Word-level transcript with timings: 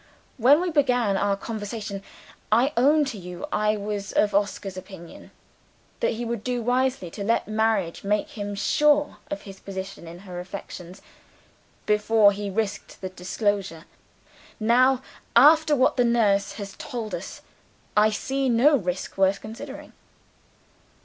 When 0.37 0.61
we 0.61 0.71
began 0.71 1.15
our 1.15 1.37
conversation, 1.37 2.01
I 2.51 2.73
own 2.75 3.05
to 3.05 3.19
you 3.19 3.45
I 3.53 3.77
was 3.77 4.11
of 4.11 4.33
Oscar's 4.33 4.75
opinion 4.75 5.29
that 5.99 6.13
he 6.13 6.25
would 6.25 6.43
do 6.43 6.63
wisely 6.63 7.11
to 7.11 7.23
let 7.23 7.47
marriage 7.47 8.03
make 8.03 8.29
him 8.29 8.55
sure 8.55 9.17
of 9.29 9.43
his 9.43 9.59
position 9.59 10.07
in 10.07 10.17
her 10.25 10.39
affections, 10.39 11.03
before 11.85 12.31
he 12.31 12.49
risked 12.49 12.99
the 13.01 13.09
disclosure. 13.09 13.85
Now 14.59 15.03
after 15.35 15.75
what 15.75 15.97
the 15.97 16.03
nurse 16.03 16.53
has 16.53 16.73
told 16.79 17.13
us 17.13 17.43
I 17.95 18.09
see 18.09 18.49
no 18.49 18.75
risk 18.77 19.19
worth 19.19 19.39
considering." 19.39 19.93